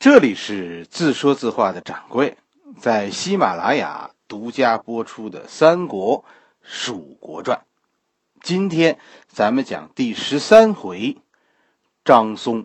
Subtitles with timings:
[0.00, 2.38] 这里是自说自话的掌柜，
[2.78, 6.24] 在喜马拉雅独家播出的《三国
[6.62, 7.58] 蜀国传》，
[8.40, 11.18] 今天咱们讲第十三回，
[12.02, 12.64] 张松。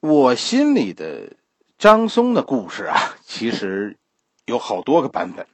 [0.00, 1.36] 我心里的
[1.78, 3.96] 张松的故事啊，其实
[4.46, 5.46] 有好多个版本，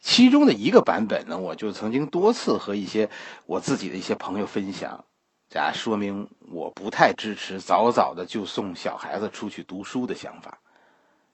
[0.00, 3.08] 其中的一个版本呢，我就曾经多次和一些
[3.46, 5.06] 我自己的一些朋友分享。
[5.52, 10.60] 这说明我不太支持早早的就送小孩子出去读书的想法，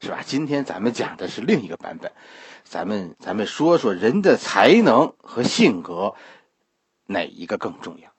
[0.01, 0.23] 是吧？
[0.27, 2.11] 今天咱们讲的是另一个版本，
[2.65, 6.17] 咱们咱们说说人的才能和性格
[7.07, 8.11] 哪一个更重要？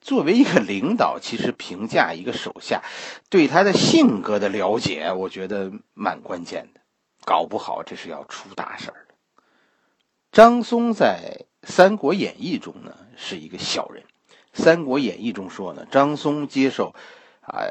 [0.00, 2.82] 作为一个领导，其实评价一个手下，
[3.30, 6.80] 对他的性格的了解，我觉得蛮关键的，
[7.24, 9.14] 搞不好这是要出大事儿的。
[10.32, 14.02] 张松在《三国演义》中呢，是一个小人。
[14.54, 16.94] 《三国演义》中说呢，张松接受
[17.42, 17.66] 啊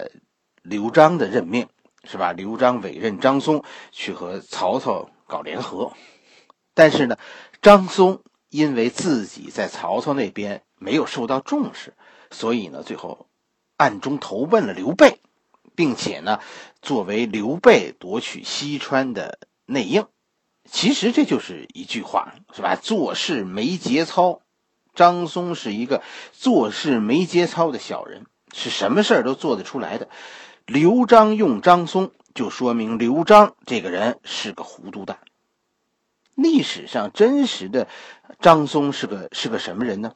[0.62, 1.68] 刘璋的任命，
[2.04, 2.34] 是吧？
[2.34, 5.94] 刘璋委任张松去和曹操搞联合，
[6.74, 7.18] 但是呢，
[7.62, 11.94] 张松因为自己在曹操那边没有受到重视，
[12.30, 13.28] 所以呢，最后
[13.78, 15.22] 暗中投奔了刘备，
[15.76, 16.40] 并且呢，
[16.82, 20.06] 作为刘备夺取西川的内应。
[20.70, 22.76] 其实这就是一句话，是吧？
[22.76, 24.43] 做事没节操。
[24.94, 30.08] 张松是一个做事没节操的小人，是什么事儿都做得出来的。
[30.66, 35.18] 刘璋用张松，就说明刘璋这个人是个糊涂蛋。
[36.36, 37.88] 历史上真实的
[38.40, 40.14] 张松是个是个什么人呢？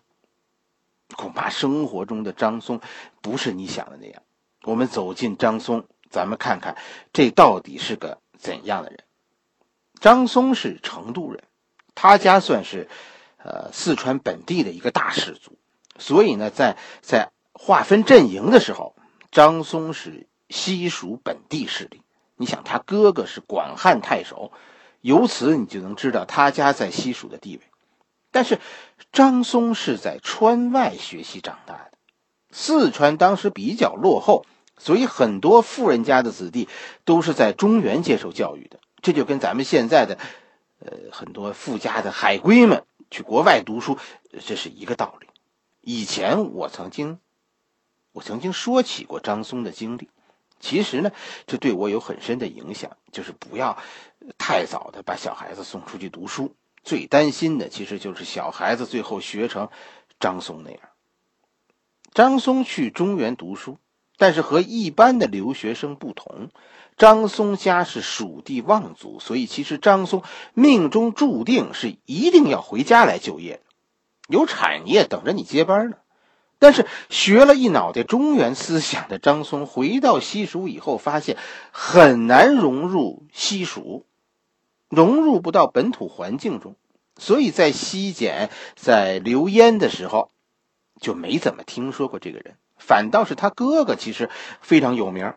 [1.15, 2.79] 恐怕生活中的张松
[3.21, 4.21] 不是你想的那样。
[4.63, 6.77] 我们走进张松，咱们看看
[7.13, 8.99] 这到底是个怎样的人。
[9.99, 11.43] 张松是成都人，
[11.95, 12.87] 他家算是。
[13.47, 15.57] 呃，四川本地的一个大氏族，
[15.97, 18.93] 所以呢，在在划分阵营的时候，
[19.31, 22.01] 张松是西蜀本地势力。
[22.35, 24.51] 你想，他哥哥是广汉太守，
[24.99, 27.61] 由此你就能知道他家在西蜀的地位。
[28.31, 28.59] 但是，
[29.13, 31.91] 张松是在川外学习长大的，
[32.51, 34.45] 四川当时比较落后，
[34.77, 36.67] 所以很多富人家的子弟
[37.05, 38.79] 都是在中原接受教育的。
[39.01, 40.17] 这就跟咱们现在的，
[40.79, 42.83] 呃，很多富家的海归们。
[43.09, 43.97] 去国外读书，
[44.45, 45.27] 这是一个道理。
[45.81, 47.19] 以前我曾经，
[48.11, 50.09] 我曾经说起过张松的经历。
[50.59, 51.11] 其实呢，
[51.45, 52.97] 这对我有很深的影响。
[53.11, 53.77] 就是不要
[54.37, 56.55] 太早的把小孩子送出去读书。
[56.83, 59.69] 最担心的其实就是小孩子最后学成
[60.19, 60.79] 张松那样。
[62.13, 63.77] 张松去中原读书，
[64.17, 66.49] 但是和一般的留学生不同。
[66.97, 70.23] 张松家是蜀地望族，所以其实张松
[70.55, 73.61] 命中注定是一定要回家来就业，
[74.27, 75.97] 有产业等着你接班呢。
[76.57, 81.37] 但是学了一脑袋中原思想的张松回到西蜀以后，发现
[81.71, 84.07] 很难融入西蜀，
[84.89, 86.75] 融入不到本土环境中，
[87.19, 90.31] 所以在西简在留烟的时候
[90.99, 92.55] 就没怎么听说过这个人，
[92.87, 94.29] 反倒是他哥哥其实
[94.61, 95.33] 非常有名。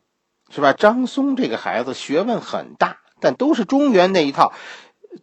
[0.53, 0.73] 是吧？
[0.73, 4.53] 张松这个孩子学问很大，但都是中原那一套。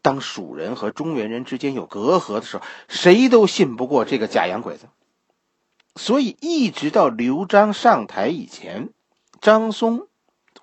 [0.02, 4.86] 当蜀人和中原人之间有隔阂的时候，谁都信不过这个假洋鬼子。
[5.98, 8.90] 所以，一直到刘璋上台以前，
[9.42, 10.08] 张松，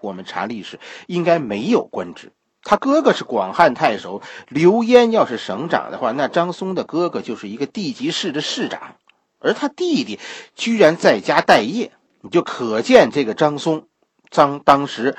[0.01, 2.33] 我们查历史应该没有官职。
[2.63, 8.97] 他哥哥是广汉太守，刘焉要是省长的话，那张松的哥哥就是一个地级市的市长，
[9.44, 10.19] 而他弟弟
[10.56, 13.87] 居然在家待业，你就可见这个张松。
[14.31, 15.16] 张当时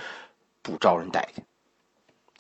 [0.61, 1.45] 不招人待见，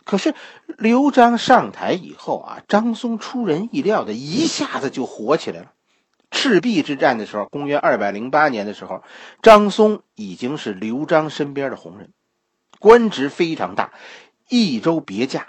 [0.03, 0.33] 可是
[0.77, 5.71] 刘璋上台以后啊，张松出人意料的一下子就火起来了。
[6.31, 9.03] 赤壁之战的时候，公元二百零八年的时候，
[9.41, 12.11] 张松已经是刘璋身边的红人，
[12.79, 13.93] 官职非常大，
[14.49, 15.47] 益州别驾。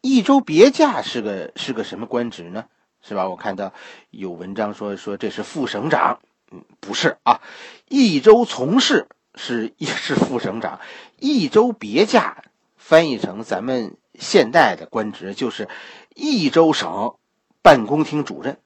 [0.00, 2.66] 益州别驾是个是个什么官职呢？
[3.06, 3.28] 是吧？
[3.28, 3.72] 我看到
[4.10, 7.40] 有文章说说这是副省长，嗯，不是啊，
[7.88, 9.06] 益州从事。
[9.38, 10.80] 是 也是副省长，
[11.20, 12.42] 益州别驾，
[12.78, 15.68] 翻译成咱们现代的官职就是
[16.14, 17.16] 益州省
[17.60, 18.58] 办公厅主任，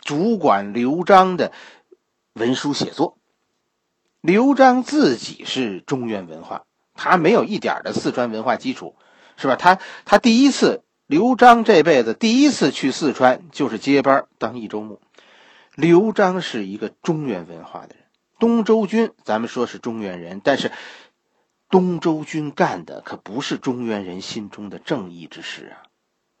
[0.00, 1.52] 主管刘璋的
[2.32, 3.16] 文书写作。
[4.20, 6.64] 刘璋自己是中原文化，
[6.94, 8.96] 他没有一点的四川文化基础，
[9.36, 9.54] 是吧？
[9.54, 15.00] 他他第一次，刘璋这辈子第一次去四川就是接班当益州牧。
[15.76, 18.04] 刘璋是一个中原文化的人。
[18.40, 20.72] 东周军，咱们说是中原人，但是
[21.70, 25.86] 东周军干的可不是中原人心中的正义之事啊！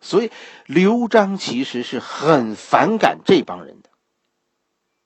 [0.00, 0.30] 所以
[0.66, 3.88] 刘璋其实是很反感这帮人的。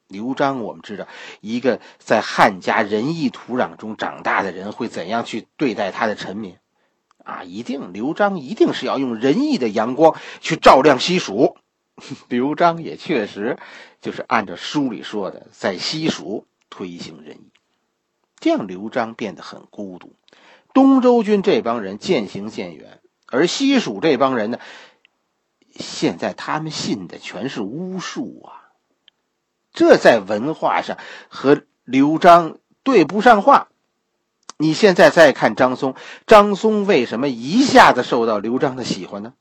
[0.09, 1.07] 刘璋，我们知道，
[1.41, 6.57] 一个在汉家仁义土壤中长大的人会怎样去对待他的臣民？
[7.25, 11.57] 啊，一定，刘璋一定是要用仁义的阳光去照亮西蜀。
[12.29, 13.59] 刘璋也确实
[14.01, 17.51] 就是按照书里说的，在西蜀推行仁义，
[18.39, 20.15] 这样刘璋变得很孤独。
[20.73, 24.59] 东周军这帮人渐行渐远，而西蜀这帮人呢，
[25.73, 28.71] 现在他们信的全是巫术啊。
[29.73, 30.97] 这在文化上
[31.29, 33.69] 和刘璋对不上话。
[34.61, 35.95] 你现在再看张松，
[36.27, 39.33] 张松为什么一下子受到刘璋的喜欢呢？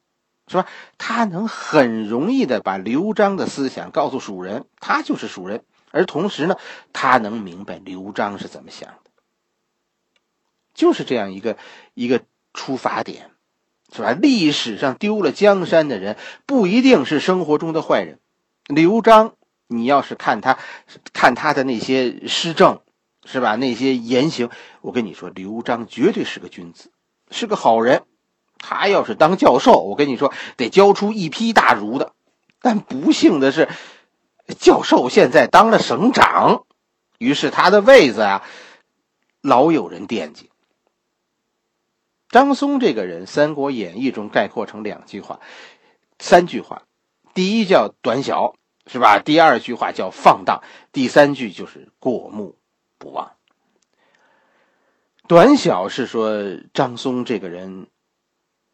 [0.47, 0.65] 是吧？
[0.97, 6.55] 他能很容易的把刘璋的思想告诉蜀人，他就是蜀人，而同时呢，
[6.93, 9.11] 他能明白刘璋是怎么想的，
[10.73, 11.57] 就是这样一个
[11.93, 12.21] 一个
[12.53, 13.29] 出发点，
[13.93, 14.13] 是吧？
[14.13, 18.19] 历史上丢了江山的人不一定是生活中的坏人，
[18.67, 19.33] 刘璋。
[19.71, 20.57] 你要是看他，
[21.13, 22.79] 看他的那些施政，
[23.25, 23.55] 是吧？
[23.55, 24.49] 那些言行，
[24.81, 26.91] 我跟你说，刘璋绝对是个君子，
[27.31, 28.03] 是个好人。
[28.57, 32.13] 他要是当教授，我跟你说，得教出一批大儒的。
[32.61, 33.69] 但不幸的是，
[34.57, 36.65] 教授现在当了省长，
[37.17, 38.43] 于是他的位子啊，
[39.41, 40.49] 老有人惦记。
[42.29, 45.39] 张松这个人，《三国演义》中概括成两句话，
[46.19, 46.83] 三句话，
[47.33, 48.55] 第一叫短小。
[48.91, 49.19] 是吧？
[49.19, 52.55] 第二句话叫放荡，第三句就是过目
[52.99, 53.31] 不忘。
[55.27, 57.87] 短小是说张松这个人，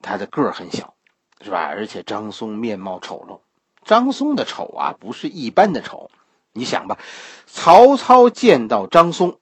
[0.01, 0.95] 他的个儿很小，
[1.41, 1.63] 是吧？
[1.63, 3.39] 而且张松面貌丑陋。
[3.83, 6.09] 张松的丑啊，不是一般的丑。
[6.51, 6.97] 你想吧，
[7.45, 9.39] 曹操见到张松，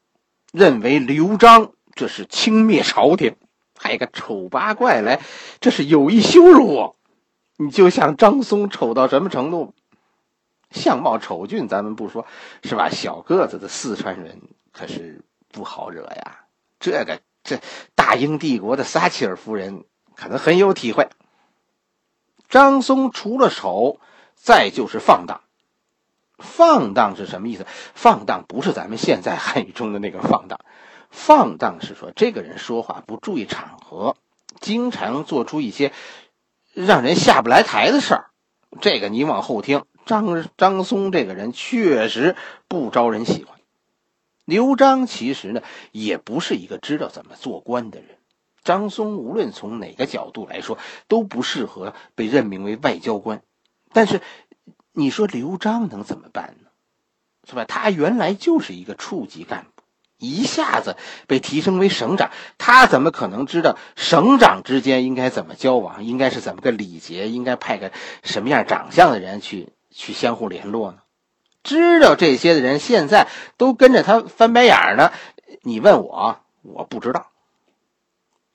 [0.51, 3.35] 认为刘璋这是轻蔑朝廷，
[3.75, 5.21] 派个丑八怪来，
[5.61, 6.95] 这是有意羞辱我。
[7.57, 9.75] 你就像张松丑到什么程度？
[10.71, 12.25] 相貌丑俊，咱们不说，
[12.63, 12.89] 是吧？
[12.89, 14.41] 小个子的四川人
[14.73, 16.41] 可是不好惹呀。
[16.79, 17.59] 这个这
[17.95, 19.85] 大英帝国的撒切尔夫人
[20.15, 21.07] 可能很有体会。
[22.49, 23.99] 张松除了丑，
[24.35, 25.41] 再就是放荡。
[26.39, 27.65] 放荡是什么意思？
[27.93, 30.59] 放荡不是咱们现在汉语中的那个放荡，
[31.09, 34.17] 放荡是说这个人说话不注意场合，
[34.59, 35.93] 经常做出一些
[36.73, 38.31] 让人下不来台的事儿。
[38.81, 39.85] 这个你往后听。
[40.05, 42.35] 张张松这个人确实
[42.67, 43.57] 不招人喜欢。
[44.45, 45.61] 刘璋其实呢，
[45.91, 48.09] 也不是一个知道怎么做官的人。
[48.63, 53.41] 张松无论从哪个角度来说，都不适合被任命为外交官。
[53.91, 54.21] 但是，
[54.91, 56.69] 你说刘璋能怎么办呢？
[57.47, 57.65] 是吧？
[57.65, 59.83] 他原来就是一个处级干部，
[60.17, 60.95] 一下子
[61.27, 67.91] 被提升为省长，他怎么可能知道省长之间应该怎么交往，应该是怎么个礼节，应该派个
[68.23, 69.73] 什么样长相的人去？
[69.95, 71.02] 去相互联络呢？
[71.63, 73.27] 知道这些的人现在
[73.57, 75.11] 都跟着他翻白眼呢。
[75.61, 77.27] 你问我，我不知道。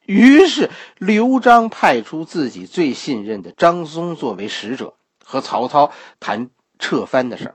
[0.04, 4.94] 于是刘璋派出自己最信任的张松作为使者，
[5.24, 7.54] 和曹操谈撤藩的事儿。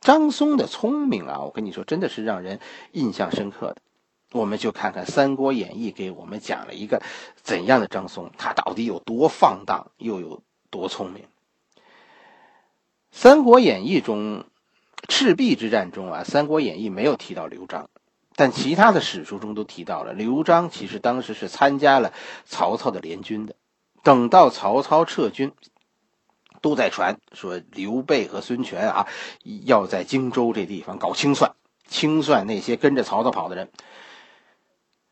[0.00, 2.60] 张松的聪明啊，我跟你说，真的是让人
[2.92, 3.76] 印象深刻的。
[4.32, 7.00] 我们就看看《三国演义》给我们讲了一个
[7.40, 11.22] 怎样的张松，他到底有多放荡，又有多聪明。
[13.10, 14.44] 《三国演义》中，
[15.08, 17.88] 赤壁之战中啊，《三国演义》没有提到刘璋，
[18.36, 20.70] 但其他的史书中都提到了刘璋。
[20.70, 22.12] 其实当时是参加了
[22.44, 23.54] 曹操的联军的。
[24.02, 25.52] 等到曹操撤军，
[26.60, 29.06] 都在传说刘备和孙权啊，
[29.64, 31.52] 要在荆州这地方搞清算，
[31.88, 33.70] 清算那些跟着曹操跑的人。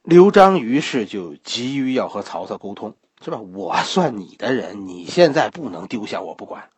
[0.02, 3.38] 刘璋于是就急于要和曹操沟通，是吧？
[3.38, 6.68] 我算你的人，你现在不能丢下我不管。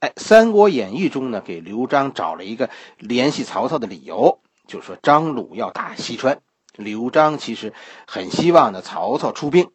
[0.00, 4.38] 哎，《三国演义》中呢，给刘璋找了一个联系曹操的理由，
[4.68, 6.40] 就说张鲁要打西川，
[6.76, 7.72] 刘璋其实
[8.06, 9.72] 很希望呢曹操出兵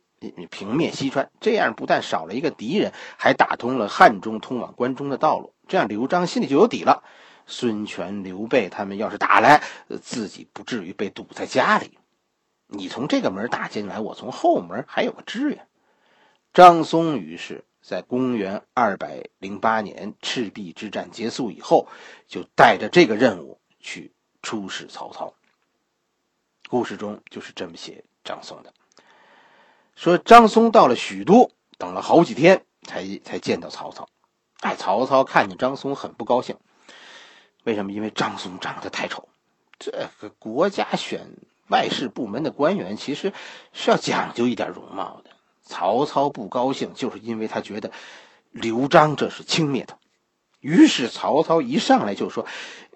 [0.49, 7.03] 平灭西川，这样不但少了一个敌人，还打通了汉中通往关中的道路，这样刘璋心里就有底了。
[7.45, 9.61] 孙权、刘备他们要是打来，
[10.01, 11.97] 自己不至于被堵在家里。
[12.67, 15.67] 你从这个门打进来，我从后门还有个支援。
[16.53, 17.65] 张松于是。
[17.83, 21.87] 在公元二百零八年赤壁之战结束以后，
[22.27, 25.33] 就带着这个任务去出使曹操。
[26.69, 28.73] 故事中就是这么写张松的：
[29.95, 34.07] 说张松到了许都，等了好几天才才见到曹操。
[34.61, 36.57] 哎，曹操看见张松很不高兴，
[37.65, 37.91] 为什么？
[37.91, 39.27] 因为张松长得太丑。
[39.77, 41.27] 这个国家选
[41.67, 43.33] 外事部门的官员，其实
[43.73, 45.31] 是要讲究一点容貌的。
[45.63, 47.91] 曹操不高兴，就是因为他觉得
[48.51, 49.97] 刘璋这是轻蔑他。
[50.59, 52.45] 于是曹操一上来就说：“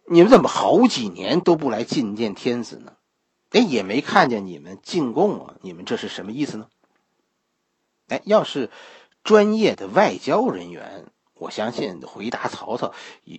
[0.07, 2.93] 你们怎么好几年都不来觐见天子呢？
[3.49, 5.55] 哎，也没看见你们进贡啊！
[5.61, 6.67] 你们这是什么意思呢？”
[8.07, 8.71] 哎，要是
[9.21, 12.93] 专业的外交人员，我相信回答曹操
[13.25, 13.37] 有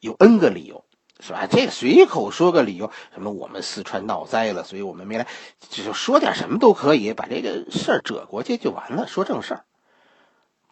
[0.00, 0.85] 有 N 个理由，
[1.18, 1.46] 是吧？
[1.50, 5.26] 这随口说个理由，什么我们四川闹灾了，所以我们没来，
[5.70, 9.64] 就说点什么都可以，把这个事儿遮过去就完了，说正事儿。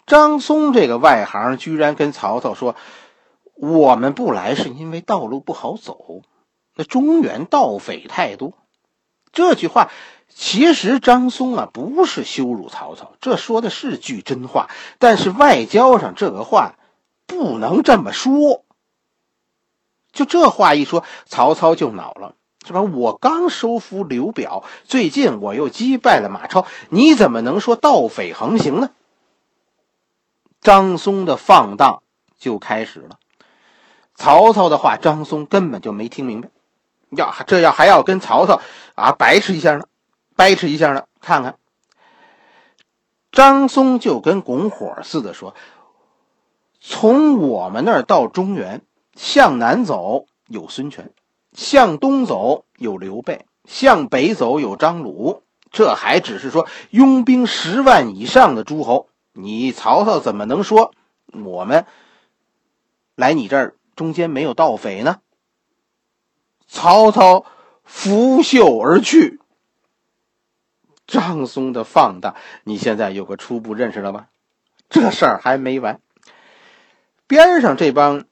[0.07, 2.77] 张松这个外行居然跟曹操说
[3.57, 6.21] ：“我们不来是因为道路不好走，
[6.77, 8.53] 那中原盗匪太多。”
[9.33, 9.91] 这句话
[10.29, 14.69] 其实张松啊不是羞辱曹操，这说的是句真话。
[14.99, 16.75] 但是外交上这个话
[17.27, 18.64] 不能这么说。
[20.15, 22.35] 就这话一说，曹操就恼了，
[22.67, 22.81] 是吧？
[22.81, 28.91] 我刚收服刘表，最近我又击败了马超，你怎么能说盗匪横行呢？
[30.63, 32.03] 张松的放荡
[32.39, 33.19] 就开始了。
[34.15, 36.49] 曹操的话，张松根本就没听明白。
[37.11, 38.61] 要这要还要跟曹操
[38.95, 39.85] 啊掰扯一下呢，
[40.37, 41.57] 掰扯一下呢，看看。
[43.31, 45.57] 张松就跟拱火似的说
[46.81, 48.83] ：“从我们那儿到中原，
[49.17, 51.13] 向南走有孙权，
[51.53, 55.43] 向东走有刘备，向北走有张鲁。
[55.71, 60.95] 这还只是说拥兵十万以上的诸侯。”你曹操怎么能说
[61.33, 61.87] 我们
[63.17, 65.21] 来你这儿中间没有盗匪呢？
[66.69, 67.45] 曹操
[67.83, 69.41] 拂袖而去。
[71.09, 74.29] 张松的放荡，你现在有个初步认识了吧？
[74.89, 76.01] 这事儿还没完。
[77.27, 78.25] 边上这帮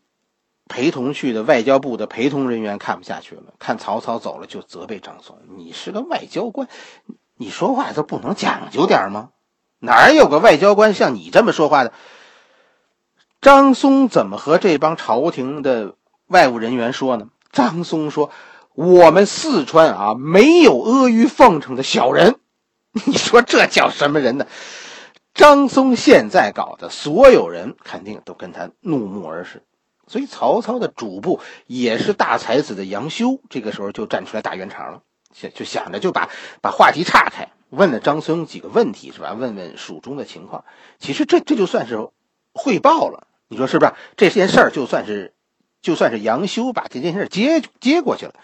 [0.72, 6.66] 陪同去的外交部的陪同人员看不下去了，看曹操走了就责备张松：“你是个外交官，
[7.36, 9.28] 你说话都不能讲究点吗？”
[9.80, 11.92] 哪有个外交官像你这么说话的？
[13.42, 17.28] 张松怎么和这帮朝廷的外务人员说呢？
[17.50, 18.30] 张松说
[18.72, 22.36] ：“我们四川啊，没有阿谀奉承的小人。”
[23.04, 24.46] 你说这叫什么人呢？
[25.34, 29.62] 张松现在搞的，所有人肯定都跟他怒目而视。
[30.12, 35.00] 所以曹操的主簿也是大才子的杨修，这个时候就站出来打圆场了，
[35.32, 36.28] 想就想着就把
[36.60, 37.48] 把话题岔开。
[37.70, 39.32] 问了张松几个问题是吧？
[39.32, 40.66] 问问蜀中的情况，
[40.98, 42.10] 其实这这就算是
[42.52, 43.26] 汇报了。
[43.48, 43.94] 你说是不是？
[44.18, 45.32] 这件事儿就算是
[45.80, 48.34] 就算是杨修把这件事接接过去了。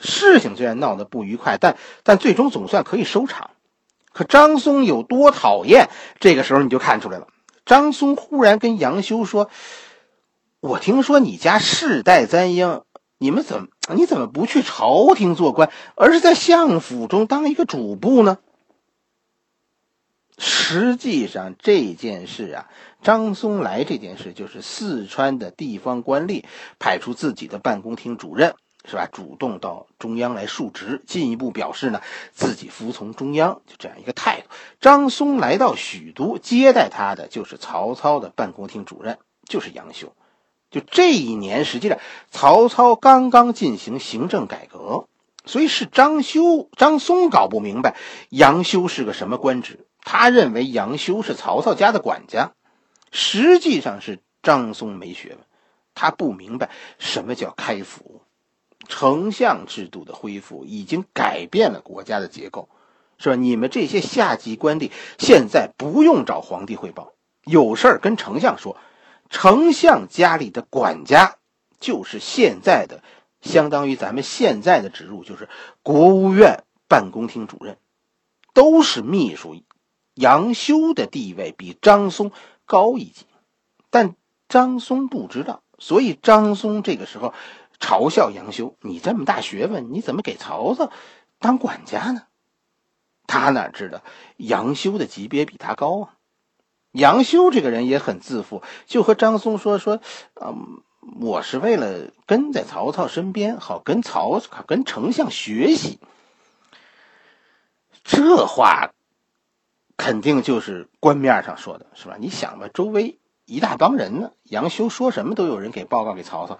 [0.00, 3.50] 事情虽然闹得不愉快，但但最终总算可以收场。
[4.12, 5.88] 可张松有多讨厌？
[6.20, 7.26] 这个时候你就看出来了。
[7.66, 9.50] 张松忽然跟杨修说
[10.62, 12.84] ：“我听说你家世代簪缨，
[13.18, 13.66] 你们怎么
[13.96, 18.38] 你怎么不去朝廷做官，而是在相府中当一个主簿呢？”
[20.38, 22.70] 实际上这件事啊，
[23.02, 26.44] 张松来这件事就是四川的地方官吏
[26.78, 28.54] 派出自己的办公厅主任，
[28.88, 29.08] 是吧？
[29.12, 32.00] 主动到中央来述职，进一步表示呢
[32.30, 34.46] 自己服从中央，就这样一个态度。
[34.80, 40.14] 张松来到许都接待他的就是曹操的办公厅主任，就是杨修。
[40.72, 41.98] 就这一年，实际上
[42.30, 45.06] 曹操刚刚进行行政改革，
[45.44, 47.94] 所以是张修、张松搞不明白
[48.30, 49.86] 杨修是个什么官职。
[50.00, 52.52] 他认为杨修是曹操家的管家，
[53.12, 55.38] 实际上是张松没学问，
[55.94, 58.22] 他不明白什么叫开府，
[58.88, 62.68] 丞相制度的恢复已经改变了国家的结构，
[63.18, 63.36] 是吧？
[63.36, 67.12] 你们这些下级官吏现在不用找皇帝汇报，
[67.44, 68.76] 有事儿跟丞相说，
[69.32, 71.36] 丞相家里的管家
[71.80, 73.02] 就是现在的，
[73.40, 75.48] 相当于咱们现在的职务就是
[75.82, 77.78] 国务院办公厅主任，
[78.52, 79.56] 都是秘书。
[80.14, 82.30] 杨修的地位比张松
[82.66, 83.24] 高一级，
[83.88, 84.14] 但
[84.48, 87.32] 张松不知道，所以张松这个时候
[87.80, 90.92] 嘲笑杨修：“你这么大学问，你怎么给曹操
[91.38, 92.24] 当管家呢？”
[93.26, 94.02] 他哪知道
[94.36, 96.14] 杨修的级别比他高啊？
[96.92, 100.00] 杨修这个人也很自负，就和张松说：“说，
[100.40, 100.82] 嗯，
[101.20, 105.98] 我是为了跟在曹操身边，好跟曹操、跟丞相学习。”
[108.04, 108.92] 这话。
[109.94, 112.16] 肯定就是官面上说的，是吧？
[112.18, 116.58] 你想吧，周围一大帮人呢，杨修说什么都有人给报告给曹操，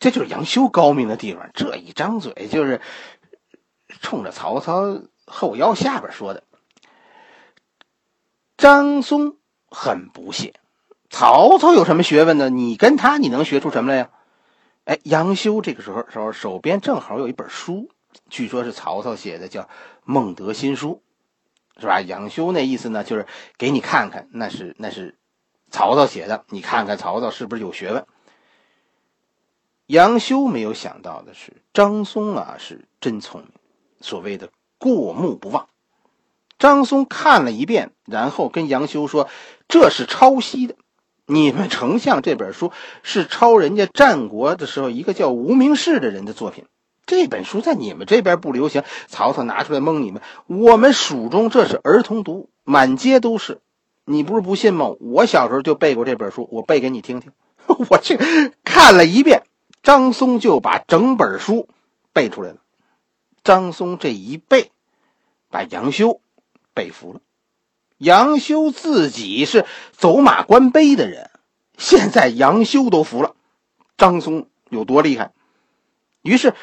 [0.00, 1.48] 这就是杨修高明的地方。
[1.54, 2.82] 这一张嘴就是
[4.02, 6.42] 冲着曹操后腰下边说的。
[8.58, 9.38] 张松
[9.74, 10.54] 很不屑，
[11.10, 12.48] 曹操有什么学问呢？
[12.48, 14.10] 你跟他，你能学出什么来呀？
[14.84, 17.90] 哎，杨修这个时候时候手边正好有一本书，
[18.30, 19.62] 据说是曹操写的，叫
[20.04, 20.90] 《孟德新书》。
[21.76, 22.00] 是吧？
[22.00, 23.26] 杨修那意思呢，就是
[23.58, 25.18] 给你看看，那是那是
[25.72, 28.06] 曹操写的，你看看曹操是不是有学问？
[29.86, 33.50] 杨修没有想到的是，张松啊是真聪明，
[34.00, 35.68] 所谓的过目不忘。
[36.64, 39.28] 张松看了一遍，然后跟杨修说
[39.68, 40.76] ：“这是抄袭的，
[41.26, 46.64] 你们丞相这本书是抄人家战国的时候一个叫无名氏的人的作品。
[47.04, 50.22] 这本书在你们这边不流行，曹操拿出来蒙你们。
[50.46, 53.60] 我们蜀中这是儿童读，满街都是。
[54.06, 54.94] 你不是不信吗？
[55.00, 57.30] 我小时候就背过这本书，我背给你听听。
[57.90, 58.18] 我去
[58.64, 59.42] 看了一遍。”
[59.84, 61.68] 张松就把整本书
[62.14, 62.56] 背出来了。
[63.42, 64.70] 张松这一背，
[65.50, 66.22] 把杨修
[66.74, 67.20] 被服了。
[67.96, 71.30] 杨修自己是走马观碑的人，
[71.78, 73.34] 现在杨修都服了。
[73.96, 75.32] 张松有多厉害？
[76.22, 76.54] 于是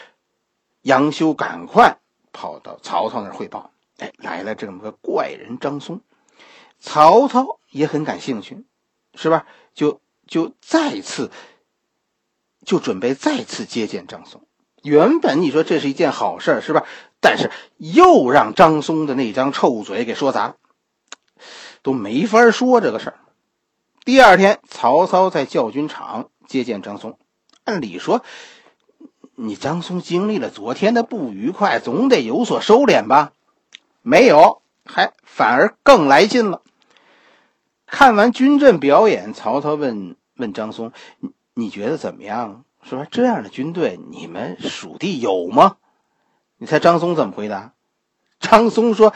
[0.81, 1.99] 杨修赶快
[2.31, 6.01] 跑到曹操那儿汇报：“哎，来了这么个怪人张松。”
[6.79, 8.65] 曹操也很感兴趣，
[9.15, 9.47] 是吧？
[9.73, 11.31] 就就再次。
[12.63, 14.45] 就准备再次接见张松。
[14.83, 16.85] 原本你说这是一件好事是吧？
[17.21, 20.55] 但是又让张松的那张臭嘴给说砸了，
[21.83, 23.19] 都没法说这个事儿。
[24.03, 27.17] 第二天，曹操在教军场接见张松。
[27.63, 28.23] 按理说，
[29.35, 33.33] 你张松经历了昨天的不愉快，总得有所收敛吧？
[34.01, 36.63] 没有，还反而更来劲了。
[37.85, 40.91] 看完军阵表演，曹操问问张松。
[41.53, 42.65] 你觉得怎么样？
[42.81, 45.77] 说这样的军队，你们蜀地有吗？
[46.61, 47.73] 你猜张松怎么回答？
[48.39, 49.15] 张松说：“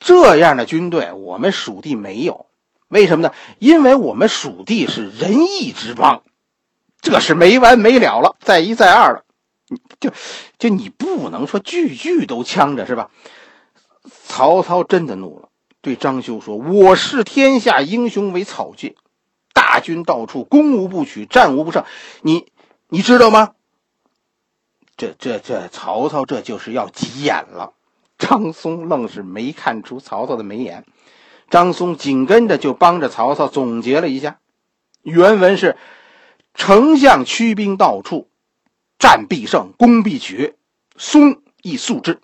[0.00, 2.46] 这样的军队，我们蜀地没有。
[2.88, 3.32] 为什么呢？
[3.60, 6.24] 因为我们蜀地是仁义之邦，
[7.00, 9.22] 这是没完没了了，再一再二了。
[10.00, 10.10] 就
[10.58, 13.10] 就你不能说句句都呛着是吧？”
[14.26, 15.48] 曹操真的怒了，
[15.80, 18.96] 对张修说：“我视天下英雄为草芥。”
[19.54, 21.84] 大军到处，攻无不取，战无不胜。
[22.22, 22.46] 你，
[22.88, 23.52] 你知道吗？
[25.00, 27.72] 这、这、这，曹操这就是要急眼了。
[28.18, 30.84] 张松愣是没看出曹操的眉眼。
[31.48, 34.40] 张松紧跟着就帮着曹操总结了一下，
[35.00, 35.78] 原文是：
[36.52, 38.28] 丞相驱兵到处，
[38.98, 40.56] 战必胜，攻必取。
[40.98, 42.20] 松亦速之。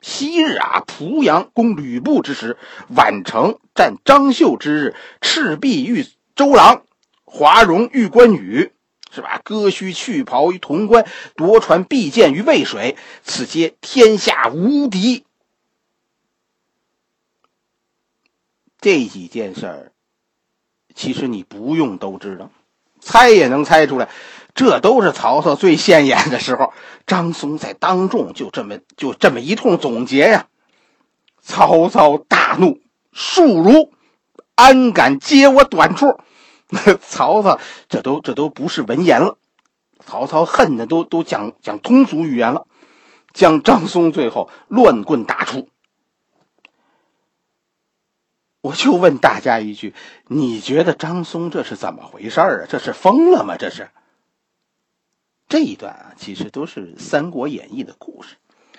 [0.00, 2.56] 昔日啊，濮阳攻吕布之时，
[2.92, 6.82] 宛城战张绣之日，赤壁遇周郎。
[7.24, 8.72] 华容遇关羽，
[9.16, 9.40] 是吧？
[9.42, 15.24] 割须去袍于潼关，夺船避箭于渭水，此皆天下无敌。
[18.78, 19.92] 这几件事儿，
[20.94, 22.50] 其实你不用都知道，
[23.00, 24.10] 猜也能猜出来。
[24.54, 26.74] 这都是曹操最现眼的时候。
[27.06, 30.48] 张松在当众就这么就这么一通总结呀。
[31.40, 32.80] 曹操大怒，
[33.12, 33.94] 庶如
[34.54, 36.20] 安敢揭我短处？
[37.00, 39.38] 曹操，这都这都不是文言了。
[40.04, 42.66] 曹操恨的都都讲讲通俗语言了，
[43.32, 45.68] 将张松最后乱棍打出。
[48.60, 49.94] 我就问大家一句：
[50.26, 52.66] 你觉得张松这是怎么回事啊？
[52.68, 53.56] 这是疯了吗？
[53.56, 53.90] 这是。
[55.48, 58.34] 这一段啊，其实都是《三国演义》的故事。《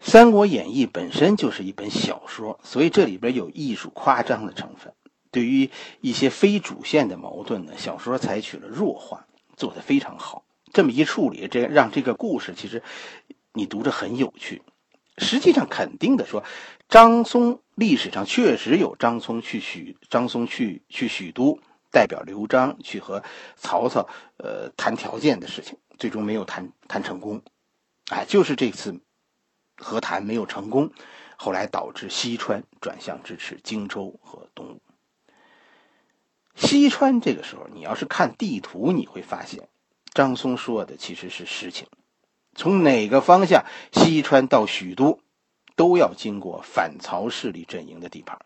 [0.00, 4.92] 三国演义》本身就是一本小说，所以这里边有艺术夸张的成分。
[5.30, 10.44] 对于一些非主线的矛盾呢，小说采取了弱化，做得非常好。
[10.72, 12.82] 这么一处理，这让这个故事其实
[13.52, 14.62] 你读着很有趣。
[15.18, 16.42] 实际上，肯定的说，
[16.88, 21.58] 张松历史上确实有张松去许张松去去许都，
[21.90, 23.22] 代表刘璋去和
[23.56, 27.42] 曹操呃谈条件的事情，最终没有谈谈成功。
[28.10, 29.00] 哎，就是这次
[29.76, 30.90] 和谈没有成功，
[31.36, 34.80] 后来导致西川转向支持荆州和东吴。
[36.60, 39.68] 西川这个时候，你要是看地图，你会发现，
[40.12, 41.88] 张松说的其实是实情。
[42.54, 45.18] 从哪个方向，西川到许都，
[45.74, 48.38] 都要经过反曹势力阵营的地盘。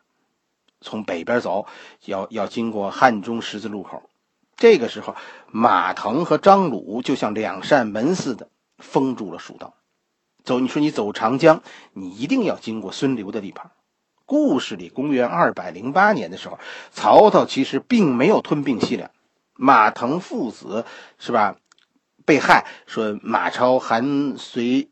[0.81, 1.66] 从北边走，
[2.05, 4.09] 要要经过汉中十字路口。
[4.57, 5.16] 这个时候，
[5.50, 8.48] 马腾和张鲁就像两扇门似的
[8.79, 9.74] 封住了蜀道。
[10.44, 13.72] 走，你说你走长江，你一定要经过孙刘的地盘。
[14.26, 16.58] 故事里，公元二百零八年的时候，
[16.90, 19.10] 曹操其实并没有吞并西凉，
[19.54, 20.84] 马腾父子
[21.18, 21.56] 是吧？
[22.26, 24.88] 被害，说马超、韩遂，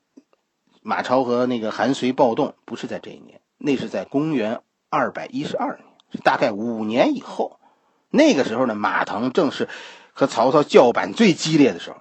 [0.82, 7.58] 马超和那个韩遂暴动，不是在这一年，那是在公元二百一十二年，大概五年以后。
[8.10, 9.66] 那个时候呢，马腾正是
[10.12, 11.96] 和曹操叫板最激烈的时候，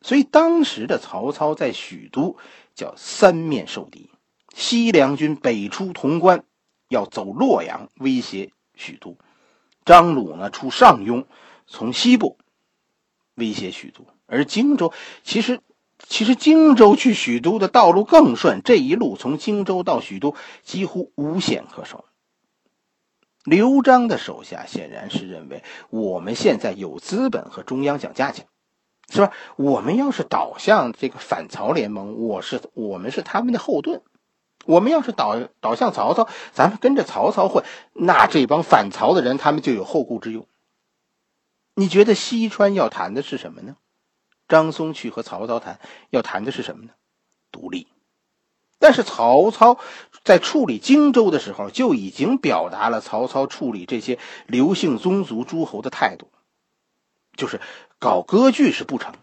[0.00, 2.36] 所以当时的曹操在许都
[2.74, 4.10] 叫三面受敌。
[4.54, 6.44] 西凉军北出潼关，
[6.88, 9.16] 要走洛阳威胁许都；
[9.84, 11.24] 张鲁呢出上庸，
[11.66, 12.38] 从西部
[13.34, 14.06] 威胁许都。
[14.26, 14.92] 而荆州
[15.24, 15.60] 其实
[15.98, 22.04] 其实荆州去许都的道路更顺，这一路从荆州到许都几乎无险可守。
[23.44, 28.46] 刘璋的手下显然是认为我们现在有资本和中央讲价钱，
[29.08, 29.32] 是吧？
[29.56, 34.02] 我们要是倒向这个反曹联盟，我是我们是他们的后盾。
[34.66, 40.46] 我们要是倒倒向曹操，咱们跟着曹操混，那这帮反曹的人他们就有后顾之忧。
[41.74, 43.76] 你觉得西川要谈的是什么呢？
[44.48, 45.78] 张松去和曹操谈，
[46.10, 46.90] 要谈的是什么呢？
[47.50, 47.86] 独立。
[48.78, 49.78] 但是曹操
[50.24, 56.30] 在处理荆州的时候，就已经表达了曹操处理这些刘姓宗族诸侯的态度，
[57.36, 57.60] 就是
[57.98, 59.18] 搞割据是不成的，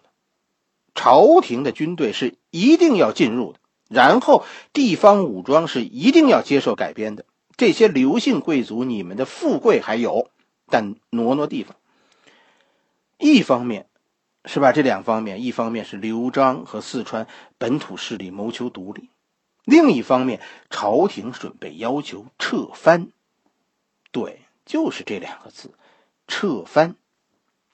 [0.96, 7.26] 朝廷的军队是一定要进入的，然后地方武装是一定要接受改编的。
[7.56, 10.30] 这些刘姓贵族，你们的富贵还有，
[10.68, 11.76] 但挪挪地方。
[13.18, 13.88] 一方面，
[14.46, 14.72] 是吧？
[14.72, 19.10] 这两方面，一方面是刘璋和四川本土势力谋求独立。
[19.64, 23.10] 另一方面，朝廷准备要求撤藩，
[24.12, 25.74] 对，就是这两个字，
[26.28, 26.96] 撤藩，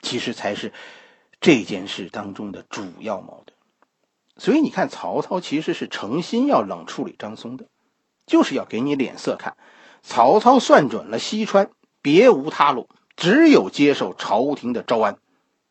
[0.02, 0.72] 其实才是
[1.42, 3.56] 这件事当中的主要矛盾。
[4.38, 7.66] 所以你看，曹操其实是诚心要冷处理张松的，
[8.26, 9.56] 就是要给你脸色看。
[10.02, 11.70] 曹操算准了西川
[12.02, 15.18] 别无他路，只有接受朝廷的招安，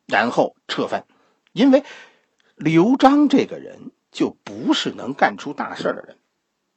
[0.07, 1.05] 然后撤藩，
[1.51, 1.83] 因为
[2.55, 3.91] 刘璋这个人。
[4.13, 6.17] 就不是能干出大事的人，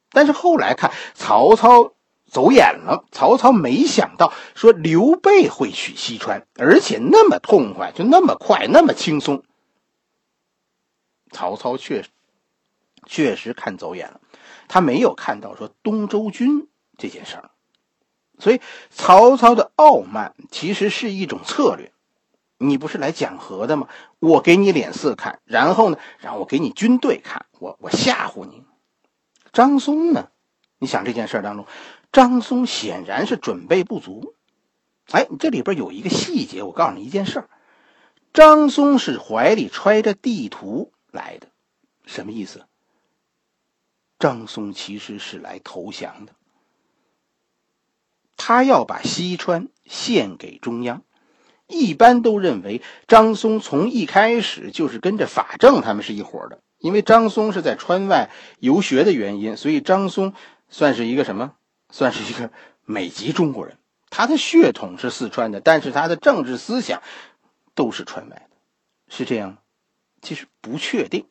[0.09, 1.93] 但是后来看曹操
[2.25, 9.43] 走眼了，曹操没想到说刘备会取西川，而且那么痛快，就那么快，那么轻松。
[11.37, 12.03] 曹操确
[13.05, 14.19] 确实看走眼了，
[14.67, 17.51] 他没有看到说东周军这件事儿，
[18.39, 21.91] 所以曹操的傲慢其实是一种策略。
[22.57, 23.87] 你不是来讲和的吗？
[24.17, 28.63] 我给你脸色看，然后呢，让我给你军队看，我我吓唬你。
[29.53, 30.29] 张松呢？
[30.79, 31.67] 你想这件事当中，
[32.11, 34.33] 张松显然是准备不足。
[35.11, 37.49] 哎，这里边有一个细节，我告诉你一件事儿：
[38.33, 41.47] 张松是怀里揣着地图来的，
[42.05, 42.65] 什么意思？
[44.19, 46.33] 张松其实是来投降的，
[48.35, 51.03] 他要把西川献给中央。
[51.67, 60.33] 一般都认为张松从一开始就是跟着法正他们是一伙的，因为张松是在川外游学的原因，所以张松
[60.69, 61.55] 算是一个什么？
[61.89, 62.51] 算是一个
[62.85, 63.77] 美籍中国人。
[64.09, 67.03] 他的血统是四川的，但是他的政治思想
[67.75, 68.57] 都是川外的，
[69.09, 69.57] 是这样吗？
[70.21, 71.25] 其实不确定。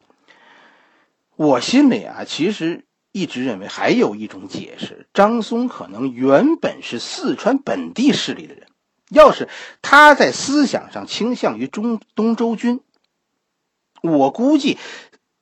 [1.37, 8.69] 我心里啊，其实一直认为还有一种解释：张松可能原本是四川本地势力的人。
[9.11, 9.49] 要是
[9.83, 12.81] 他在思想上倾向于中东周军，
[14.03, 14.79] 我估计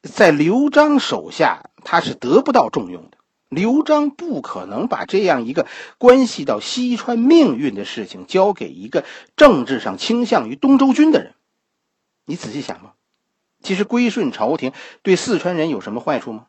[0.03, 3.17] 在刘璋手下他是得不到重用的。
[3.49, 9.05] 刘璋不可能把这样一个关系到西川命运的事情交给一个
[9.37, 11.35] 政治上倾向于东周军的人。
[12.27, 12.95] 你仔细想吧，
[13.65, 14.73] 其实归顺朝廷
[15.03, 16.47] 对四川人有什么坏处吗？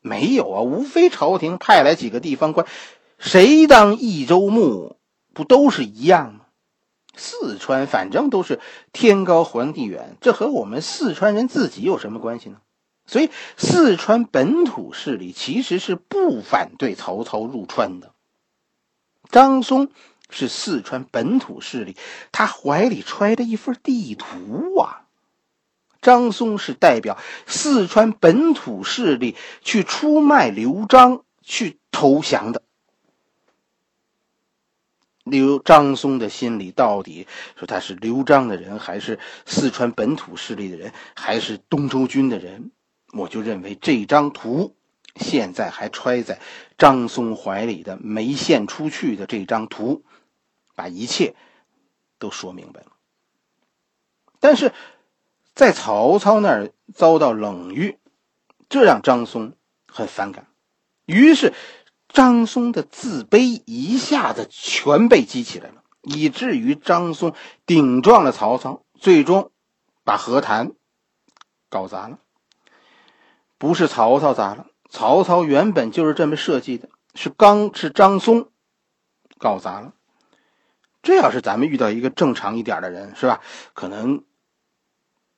[0.00, 2.66] 没有啊，无非朝廷派来几个地方官，
[3.18, 4.96] 谁当益州牧？
[5.34, 6.40] 不都是一样吗？
[7.16, 8.60] 四川反正都是
[8.92, 12.58] 天高皇帝远，这和我们四川人自己有什么关系呢？
[13.06, 18.12] 所以四川本土势力其实是不反对曹操入川的。
[19.30, 19.88] 张松
[20.30, 21.96] 是四川本土势力，
[22.32, 25.05] 他怀里揣着一份地图啊。
[26.06, 32.62] 张松是代表四川本土势力去出卖刘璋，去投降的。
[35.24, 42.70] 刘张松的心里到底说他是刘璋的人，还是四川本土势力的人，还是东周军的人？
[43.12, 44.76] 我就认为这张图
[45.16, 46.38] 现在还揣在
[46.78, 50.04] 张松怀里的没献出去的这张图，
[50.76, 51.34] 把一切
[52.20, 52.92] 都说明白了。
[54.38, 54.72] 但是
[55.56, 57.98] 在曹操那儿遭到冷遇，
[58.68, 59.54] 这让张松
[59.88, 60.46] 很反感，
[61.06, 61.52] 于是。
[62.08, 67.34] 张松的自卑一下子全被激起来了，以至于张松
[67.66, 69.50] 顶撞了曹操，最终
[70.02, 70.72] 把和谈
[71.68, 72.18] 搞砸了。
[73.58, 78.48] 不是曹操砸了，曹操原本就是这么设计的，是刚是张松
[79.36, 79.92] 搞砸了。
[81.02, 83.42] 这要是咱们遇到一个正常一点的人，是吧？
[83.74, 84.24] 可能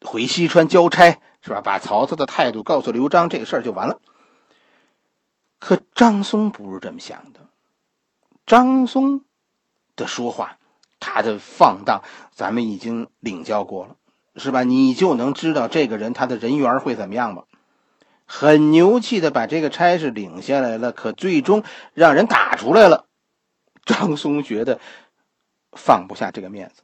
[0.04, 1.60] 回西川交差，是吧？
[1.60, 4.00] 把曹操的态度告诉刘璋，这个事儿就完了。
[5.58, 7.40] 可张松不是这么想的，
[8.46, 9.24] 张松
[9.96, 10.58] 的说话，
[11.00, 13.96] 他的放荡，咱们已经领教过了。
[14.36, 14.62] 是吧？
[14.62, 17.42] 你就能知道这个人他的人缘会怎么样吧？
[18.24, 23.06] 很牛气的把这个差事领下来了，可最终让人打出来了。
[23.84, 24.78] 张松觉得
[25.72, 26.82] 放不下这个面子，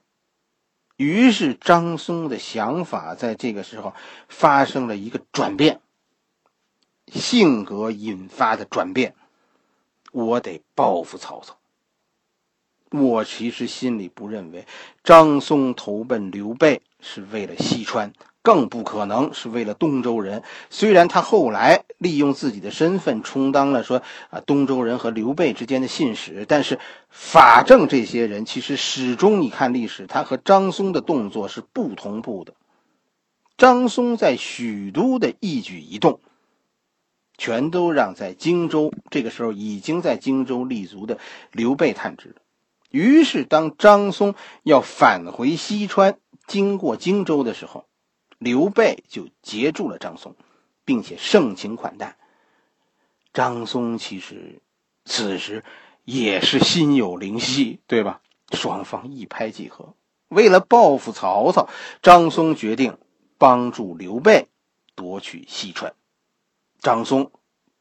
[0.96, 3.94] 于是张松的想法在这个时候
[4.28, 5.80] 发生了一个转变，
[7.08, 9.14] 性格引发的转变。
[10.12, 11.56] 我得报复曹操。
[12.90, 14.66] 我其实心里不认为
[15.02, 20.44] 张松投奔刘备是为了西川，更不可能是为了东周人。
[20.70, 26.78] 虽然他后来利用自己的身份充当了说啊东周人和刘备之间的信使，但是
[27.08, 32.54] 法正这些人其实始终你看历史，他和张松的动作是不同步的。
[33.56, 36.18] 张松在许都的一举一动，
[37.38, 41.18] 全都让在荆州这个时候已经在荆州立足的
[41.52, 42.34] 刘备探知。
[42.90, 47.86] 于是，当张松要返回西川，经过荆州的时候，
[48.38, 50.36] 刘备就截住了张松，
[50.84, 52.16] 并且盛情款待。
[53.32, 54.62] 张松其实
[55.04, 55.64] 此时
[56.04, 58.20] 也是心有灵犀，对吧？
[58.52, 59.94] 双方一拍即合，
[60.28, 61.68] 为了报复曹操，
[62.02, 62.98] 张松决定
[63.38, 64.48] 帮助刘备
[64.94, 65.94] 夺取西川。
[66.78, 67.32] 张松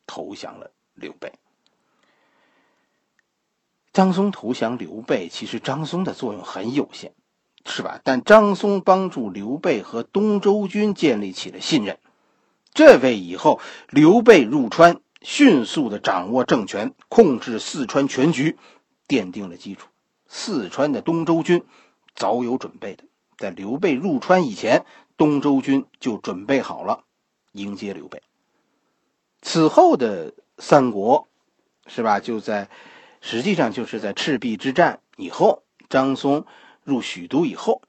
[0.08, 1.34] 投降了刘备。
[3.92, 7.14] 张松投降刘备，其实张松的作用很有限，
[7.66, 8.02] 是吧？
[8.04, 12.00] 但张松帮助刘备和东周军建立起了信任，
[12.74, 13.60] 这为以后
[13.90, 18.58] 刘备入川迅速的掌握政权、控制四川全局
[19.08, 19.88] 奠定了基础。
[20.28, 21.64] 四川的东周军
[22.16, 23.04] 早有准备的，
[23.38, 24.86] 在刘备入川以前，
[25.18, 27.04] 东周军就准备好了
[27.52, 28.22] 迎接刘备。
[29.42, 31.28] 此后的三国，
[31.88, 32.20] 是吧？
[32.20, 32.70] 就在。
[33.26, 36.46] 实际上就是在赤壁之战以后，张松
[36.84, 37.82] 入许都以后，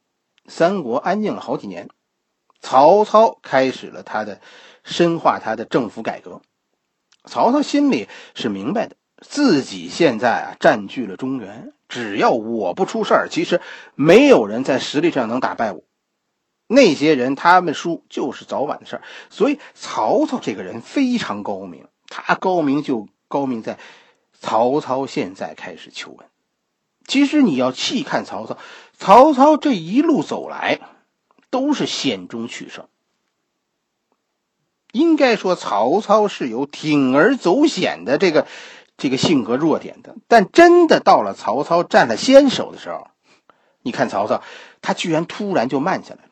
[0.46, 1.88] 三国安静了好几年。
[2.60, 4.40] 曹操开始了他的
[4.84, 6.40] 深化他的政府改革。
[7.24, 13.60] 曹操心里是明白的，自己现在啊占据了中原，只要我不出事儿，其实
[13.94, 15.82] 没有人在实力上能打败我。
[16.66, 19.02] 那些人他们输就是早晚的事儿。
[19.30, 23.78] 所以曹操这个人非常高明，他高明就高明在。
[24.40, 26.26] 曹操现在开始求稳。
[27.06, 28.58] 其实你要细看曹操，
[28.98, 30.80] 曹操这一路走来
[31.48, 32.86] 都是险中取胜。
[34.94, 38.46] 应该说，曹操是有铤而走险的这个
[38.96, 40.14] 这个性格弱点的。
[40.28, 43.08] 但真的到了曹操占了先手的时候，
[43.82, 44.40] 你看曹操，
[44.80, 46.30] 他居然突然就慢下来了。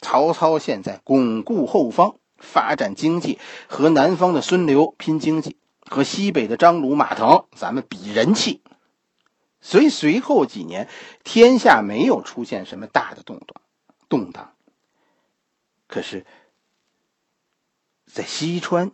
[0.00, 5.56] 曹操现在巩固后方，发展经济，和南方的孙刘拼经济。
[5.86, 8.62] 和西北的张鲁、马腾，咱们比人气。
[9.60, 10.88] 所以随后几年，
[11.24, 13.60] 天下没有出现什么大的动荡，
[14.08, 14.52] 动荡。
[15.86, 16.24] 可是，
[18.14, 18.92] 在西川，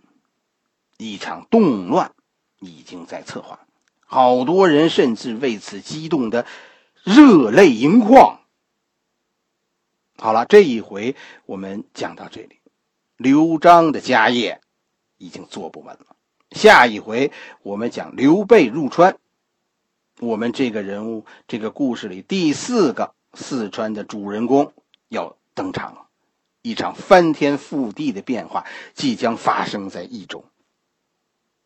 [0.96, 2.12] 一场动乱
[2.59, 3.61] 已经在策划，
[4.06, 6.46] 好多人甚至为此激动的
[7.04, 8.40] 热泪盈眶。
[10.16, 12.61] 好了，这一回我们讲到这里，
[13.18, 14.62] 刘璋的家业
[15.18, 16.16] 已经坐不稳了。
[16.52, 17.30] 下一回
[17.62, 19.18] 我们讲刘备入川，
[20.18, 24.72] 我们这个人物这个故事里第四个四川的主人公
[25.09, 26.06] 要登场了，
[26.62, 30.44] 一场翻天覆地的变化即将发生在一种。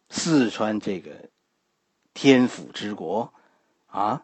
[0.09, 1.31] 四川这个
[2.13, 3.33] 天府之国，
[3.87, 4.23] 啊，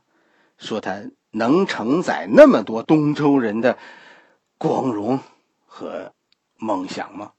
[0.59, 3.79] 说它能承载那么多东周人的
[4.59, 5.19] 光荣
[5.67, 6.13] 和
[6.57, 7.33] 梦想吗？